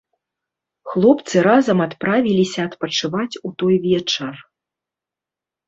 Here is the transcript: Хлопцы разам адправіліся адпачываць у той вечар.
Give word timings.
Хлопцы 0.93 1.37
разам 1.47 1.83
адправіліся 1.87 2.59
адпачываць 2.69 3.39
у 3.51 3.55
той 3.63 3.75
вечар. 3.87 4.35